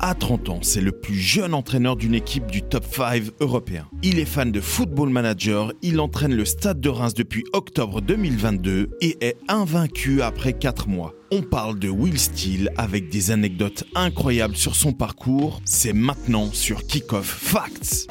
À 0.00 0.14
30 0.14 0.48
ans, 0.48 0.58
c'est 0.62 0.80
le 0.80 0.92
plus 0.92 1.16
jeune 1.16 1.54
entraîneur 1.54 1.96
d'une 1.96 2.14
équipe 2.14 2.46
du 2.46 2.62
top 2.62 2.84
5 2.84 3.24
européen. 3.40 3.88
Il 4.04 4.20
est 4.20 4.24
fan 4.24 4.52
de 4.52 4.60
football 4.60 5.08
manager, 5.08 5.72
il 5.82 5.98
entraîne 5.98 6.36
le 6.36 6.44
Stade 6.44 6.80
de 6.80 6.88
Reims 6.88 7.14
depuis 7.14 7.44
octobre 7.52 8.00
2022 8.00 8.90
et 9.00 9.16
est 9.20 9.36
invaincu 9.48 10.22
après 10.22 10.52
4 10.52 10.88
mois. 10.88 11.14
On 11.32 11.42
parle 11.42 11.80
de 11.80 11.88
Will 11.88 12.18
Steele 12.18 12.70
avec 12.76 13.08
des 13.10 13.32
anecdotes 13.32 13.84
incroyables 13.96 14.56
sur 14.56 14.76
son 14.76 14.92
parcours. 14.92 15.60
C'est 15.64 15.92
maintenant 15.92 16.50
sur 16.52 16.86
Kickoff 16.86 17.26
Facts. 17.26 18.06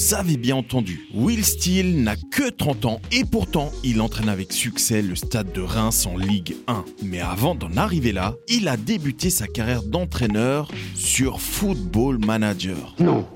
Vous 0.00 0.14
avez 0.14 0.38
bien 0.38 0.56
entendu. 0.56 1.06
Will 1.12 1.44
Steele 1.44 2.02
n'a 2.02 2.16
que 2.16 2.48
30 2.48 2.86
ans 2.86 3.00
et 3.12 3.26
pourtant 3.26 3.70
il 3.84 4.00
entraîne 4.00 4.30
avec 4.30 4.50
succès 4.50 5.02
le 5.02 5.14
stade 5.14 5.52
de 5.52 5.60
Reims 5.60 6.06
en 6.06 6.16
Ligue 6.16 6.56
1. 6.68 6.86
Mais 7.02 7.20
avant 7.20 7.54
d'en 7.54 7.76
arriver 7.76 8.12
là, 8.12 8.34
il 8.48 8.68
a 8.68 8.78
débuté 8.78 9.28
sa 9.28 9.46
carrière 9.46 9.82
d'entraîneur 9.82 10.70
sur 10.94 11.42
Football 11.42 12.18
Manager. 12.24 12.94
Non, 12.98 13.26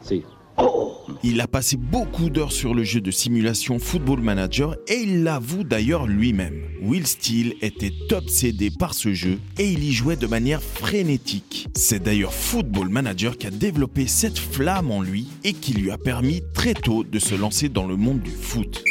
Il 1.23 1.41
a 1.41 1.47
passé 1.47 1.77
beaucoup 1.77 2.29
d'heures 2.29 2.53
sur 2.53 2.75
le 2.75 2.85
jeu 2.85 3.01
de 3.01 3.11
simulation 3.11 3.79
Football 3.79 4.21
Manager 4.21 4.77
et 4.89 5.01
il 5.03 5.23
l'avoue 5.23 5.65
d'ailleurs 5.65 6.07
lui-même. 6.07 6.61
Will 6.83 7.07
Steele 7.07 7.55
était 7.63 7.95
obsédé 8.13 8.71
par 8.71 8.93
ce 8.93 9.15
jeu 9.15 9.39
et 9.59 9.71
il 9.71 9.83
y 9.85 9.93
jouait 9.93 10.17
de 10.17 10.27
manière 10.27 10.63
frénétique. 10.63 11.67
C'est 11.75 12.03
d'ailleurs 12.03 12.35
Football 12.35 12.91
Manager 12.91 13.39
qui 13.39 13.47
a 13.47 13.51
développé 13.51 14.07
cette 14.07 14.39
flamme 14.39 14.91
en 14.91 15.01
lui 15.01 15.27
et 15.45 15.55
qui 15.55 15.73
lui 15.73 15.91
a 15.91 15.99
permis 15.99 16.43
très 16.53 16.75
tôt 16.75 17.05
de 17.05 17.19
se 17.19 17.35
lancer 17.35 17.69
dans 17.71 17.87
le 17.87 17.97
monde 17.97 18.21
du 18.21 18.31
foot. 18.31 18.85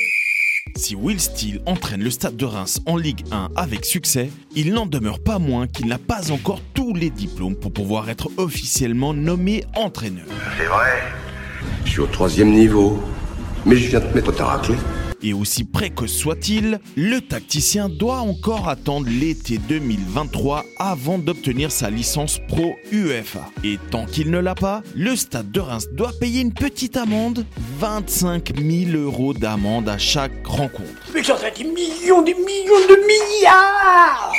Si 0.76 0.96
Will 0.96 1.20
Steele 1.20 1.62
entraîne 1.68 2.02
le 2.02 2.10
Stade 2.10 2.36
de 2.36 2.46
Reims 2.46 2.82
en 2.88 2.98
Ligue 2.98 3.26
1 3.32 3.50
avec 3.56 3.86
succès, 3.86 4.32
il 4.56 4.74
n'en 4.74 4.88
demeure 4.88 5.22
pas 5.22 5.38
moins 5.38 5.68
qu'il 5.68 5.86
n'a 5.86 6.00
pas 6.00 6.32
encore 6.32 6.62
tous 6.74 6.96
les 6.96 7.12
diplômes 7.12 7.56
pour 7.56 7.72
pouvoir 7.72 8.10
être 8.10 8.32
officiellement 8.38 9.14
nommé 9.14 9.64
entraîneur. 9.76 10.26
C'est 10.58 10.66
vrai. 10.66 11.23
Je 11.86 11.92
suis 11.92 12.00
au 12.02 12.08
troisième 12.08 12.52
niveau. 12.52 13.00
Mais 13.66 13.76
je 13.76 13.88
viens 13.90 14.00
de 14.02 14.06
te 14.08 14.16
mettre 14.16 14.36
ta 14.36 14.46
raclée. 14.46 14.76
Et 15.26 15.34
aussi 15.34 15.64
précoce 15.64 16.12
soit-il, 16.12 16.82
le 16.98 17.22
tacticien 17.22 17.88
doit 17.88 18.20
encore 18.20 18.68
attendre 18.68 19.08
l'été 19.10 19.58
2023 19.58 20.66
avant 20.78 21.18
d'obtenir 21.18 21.72
sa 21.72 21.90
licence 21.90 22.40
pro 22.50 22.76
UEFA. 22.92 23.50
Et 23.64 23.80
tant 23.90 24.06
qu'il 24.06 24.32
ne 24.32 24.40
l'a 24.40 24.54
pas, 24.54 24.84
le 24.94 25.16
stade 25.16 25.50
de 25.52 25.62
Reims 25.62 25.88
doit 25.94 26.12
payer 26.20 26.42
une 26.42 26.54
petite 26.54 26.98
amende, 26.98 27.46
25 27.80 28.52
000 28.60 28.98
euros 29.02 29.34
d'amende 29.34 29.88
à 29.88 29.98
chaque 29.98 30.46
rencontre. 30.46 30.90
Mais 31.14 31.24
j'en 31.24 31.38
ai 31.38 31.52
des 31.58 31.64
millions, 31.64 32.22
des 32.22 32.34
millions 32.34 32.86
de 32.90 32.96
milliards 33.08 34.34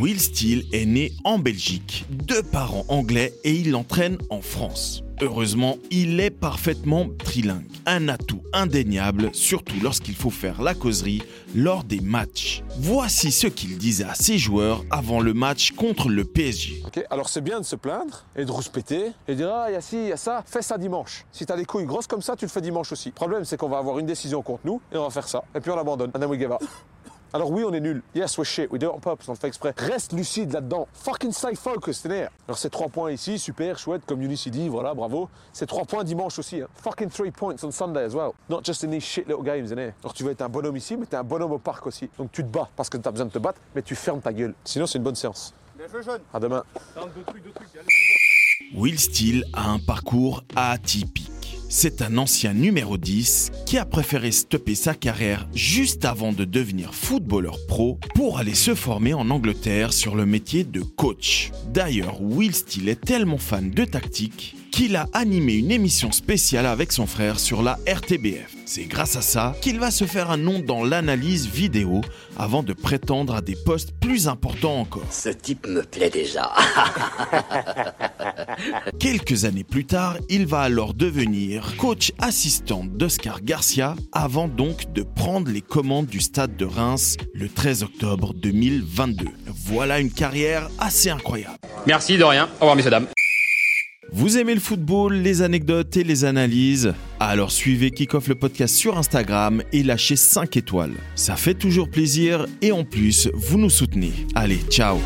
Will 0.00 0.20
Steele 0.20 0.64
est 0.72 0.84
né 0.84 1.12
en 1.24 1.38
Belgique, 1.38 2.04
de 2.10 2.40
parents 2.40 2.84
anglais 2.88 3.32
et 3.44 3.52
il 3.54 3.74
entraîne 3.74 4.18
en 4.30 4.40
France. 4.40 5.02
Heureusement, 5.20 5.78
il 5.90 6.20
est 6.20 6.30
parfaitement 6.30 7.08
trilingue. 7.24 7.66
Un 7.86 8.08
atout 8.08 8.40
indéniable, 8.52 9.30
surtout 9.32 9.74
lorsqu'il 9.82 10.14
faut 10.14 10.30
faire 10.30 10.62
la 10.62 10.74
causerie 10.74 11.22
lors 11.56 11.82
des 11.82 11.98
matchs. 12.00 12.62
Voici 12.78 13.32
ce 13.32 13.48
qu'il 13.48 13.78
disait 13.78 14.04
à 14.04 14.14
ses 14.14 14.38
joueurs 14.38 14.84
avant 14.90 15.20
le 15.20 15.34
match 15.34 15.72
contre 15.72 16.08
le 16.08 16.22
PSG. 16.24 16.84
Alors 17.10 17.28
c'est 17.28 17.40
bien 17.40 17.58
de 17.58 17.64
se 17.64 17.74
plaindre 17.74 18.26
et 18.36 18.44
de 18.44 18.50
rouspéter 18.52 19.06
et 19.26 19.32
de 19.32 19.34
dire 19.34 19.50
ah 19.52 19.66
il 19.68 19.72
y 19.72 19.76
a 19.76 19.80
ci, 19.80 19.96
il 19.96 20.08
y 20.08 20.12
a 20.12 20.16
ça, 20.16 20.44
fais 20.46 20.62
ça 20.62 20.78
dimanche. 20.78 21.24
Si 21.32 21.44
t'as 21.44 21.56
des 21.56 21.64
couilles 21.64 21.86
grosses 21.86 22.06
comme 22.06 22.22
ça, 22.22 22.36
tu 22.36 22.44
le 22.44 22.50
fais 22.50 22.60
dimanche 22.60 22.92
aussi. 22.92 23.08
Le 23.08 23.14
problème 23.14 23.44
c'est 23.44 23.56
qu'on 23.56 23.68
va 23.68 23.78
avoir 23.78 23.98
une 23.98 24.06
décision 24.06 24.42
contre 24.42 24.60
nous 24.64 24.80
et 24.92 24.96
on 24.96 25.02
va 25.02 25.10
faire 25.10 25.26
ça. 25.26 25.42
Et 25.52 25.60
puis 25.60 25.72
on 25.72 25.78
abandonne. 25.78 26.10
And 26.14 26.20
then 26.20 26.28
we 26.28 26.38
give 26.38 26.52
up. 26.52 26.62
Alors 27.34 27.50
oui, 27.50 27.62
on 27.62 27.72
est 27.74 27.80
nul. 27.80 28.02
Yes, 28.14 28.38
we're 28.38 28.44
shit. 28.44 28.70
We 28.70 28.80
do 28.80 28.86
it 28.86 28.94
on 28.94 29.00
purpose. 29.00 29.28
On 29.28 29.32
le 29.32 29.38
fait 29.38 29.48
exprès. 29.48 29.74
Reste 29.76 30.12
lucide 30.12 30.52
là-dedans. 30.52 30.88
Fucking 30.94 31.32
stay 31.32 31.54
focused, 31.54 32.08
t'es 32.08 32.26
Alors 32.46 32.56
c'est 32.56 32.70
trois 32.70 32.88
points 32.88 33.12
ici, 33.12 33.38
super, 33.38 33.78
chouette, 33.78 34.02
comme 34.06 34.22
il 34.22 34.28
dit, 34.28 34.68
voilà, 34.68 34.94
bravo. 34.94 35.28
C'est 35.52 35.66
trois 35.66 35.84
points 35.84 36.04
dimanche 36.04 36.38
aussi. 36.38 36.62
Hein. 36.62 36.68
Fucking 36.82 37.10
three 37.10 37.30
points 37.30 37.56
on 37.62 37.70
Sunday 37.70 38.04
as 38.04 38.14
well. 38.14 38.32
Not 38.48 38.62
just 38.64 38.82
in 38.84 38.90
these 38.90 39.04
shit 39.04 39.28
little 39.28 39.42
games, 39.42 39.72
in 39.72 39.78
here. 39.78 39.92
Alors 40.02 40.14
tu 40.14 40.24
vas 40.24 40.30
être 40.30 40.42
un 40.42 40.48
bonhomme 40.48 40.76
ici, 40.76 40.96
mais 40.96 41.04
t'es 41.04 41.16
un 41.16 41.24
bonhomme 41.24 41.52
au 41.52 41.58
parc 41.58 41.86
aussi. 41.86 42.08
Donc 42.18 42.32
tu 42.32 42.42
te 42.42 42.48
bats 42.48 42.70
parce 42.76 42.88
que 42.88 42.96
t'as 42.96 43.10
besoin 43.10 43.26
de 43.26 43.32
te 43.32 43.38
battre, 43.38 43.60
mais 43.74 43.82
tu 43.82 43.94
fermes 43.94 44.22
ta 44.22 44.32
gueule. 44.32 44.54
Sinon 44.64 44.86
c'est 44.86 44.98
une 44.98 45.04
bonne 45.04 45.14
séance. 45.14 45.52
À 46.32 46.40
demain. 46.40 46.64
Will 48.74 48.98
Steele 48.98 49.44
a 49.52 49.70
un 49.70 49.78
parcours 49.78 50.42
atypique. 50.56 51.37
C'est 51.70 52.00
un 52.00 52.16
ancien 52.16 52.54
numéro 52.54 52.96
10 52.96 53.50
qui 53.66 53.76
a 53.76 53.84
préféré 53.84 54.30
stopper 54.30 54.74
sa 54.74 54.94
carrière 54.94 55.46
juste 55.54 56.06
avant 56.06 56.32
de 56.32 56.46
devenir 56.46 56.94
footballeur 56.94 57.58
pro 57.68 57.98
pour 58.14 58.38
aller 58.38 58.54
se 58.54 58.74
former 58.74 59.12
en 59.12 59.28
Angleterre 59.28 59.92
sur 59.92 60.16
le 60.16 60.24
métier 60.24 60.64
de 60.64 60.80
coach. 60.80 61.50
D'ailleurs, 61.70 62.22
Will 62.22 62.54
Steele 62.54 62.88
est 62.88 63.04
tellement 63.04 63.36
fan 63.36 63.70
de 63.70 63.84
tactique 63.84 64.56
qu'il 64.78 64.94
a 64.94 65.08
animé 65.12 65.54
une 65.54 65.72
émission 65.72 66.12
spéciale 66.12 66.64
avec 66.64 66.92
son 66.92 67.08
frère 67.08 67.40
sur 67.40 67.64
la 67.64 67.80
RTBF. 67.88 68.54
C'est 68.64 68.84
grâce 68.84 69.16
à 69.16 69.22
ça 69.22 69.56
qu'il 69.60 69.80
va 69.80 69.90
se 69.90 70.04
faire 70.04 70.30
un 70.30 70.36
nom 70.36 70.60
dans 70.60 70.84
l'analyse 70.84 71.48
vidéo 71.48 72.00
avant 72.38 72.62
de 72.62 72.74
prétendre 72.74 73.34
à 73.34 73.40
des 73.40 73.56
postes 73.56 73.90
plus 73.98 74.28
importants 74.28 74.78
encore. 74.78 75.02
Ce 75.10 75.30
type 75.30 75.66
me 75.66 75.82
plaît 75.82 76.10
déjà. 76.10 76.48
Quelques 79.00 79.46
années 79.46 79.64
plus 79.64 79.84
tard, 79.84 80.16
il 80.28 80.46
va 80.46 80.60
alors 80.60 80.94
devenir 80.94 81.76
coach 81.76 82.12
assistant 82.20 82.84
d'Oscar 82.88 83.42
Garcia 83.42 83.96
avant 84.12 84.46
donc 84.46 84.92
de 84.92 85.02
prendre 85.02 85.50
les 85.50 85.60
commandes 85.60 86.06
du 86.06 86.20
stade 86.20 86.56
de 86.56 86.64
Reims 86.64 87.16
le 87.34 87.48
13 87.48 87.82
octobre 87.82 88.32
2022. 88.32 89.26
Voilà 89.48 89.98
une 89.98 90.12
carrière 90.12 90.70
assez 90.78 91.10
incroyable. 91.10 91.56
Merci 91.84 92.16
de 92.16 92.22
rien. 92.22 92.44
Au 92.60 92.60
revoir, 92.60 92.76
messieurs, 92.76 92.92
dames. 92.92 93.08
Vous 94.18 94.36
aimez 94.36 94.54
le 94.54 94.60
football, 94.60 95.14
les 95.14 95.42
anecdotes 95.42 95.96
et 95.96 96.02
les 96.02 96.24
analyses? 96.24 96.92
Alors 97.20 97.52
suivez 97.52 97.92
Kickoff 97.92 98.26
le 98.26 98.34
podcast 98.34 98.74
sur 98.74 98.98
Instagram 98.98 99.62
et 99.72 99.84
lâchez 99.84 100.16
5 100.16 100.56
étoiles. 100.56 100.94
Ça 101.14 101.36
fait 101.36 101.54
toujours 101.54 101.88
plaisir 101.88 102.44
et 102.60 102.72
en 102.72 102.82
plus, 102.82 103.30
vous 103.32 103.58
nous 103.58 103.70
soutenez. 103.70 104.10
Allez, 104.34 104.58
ciao 104.70 104.98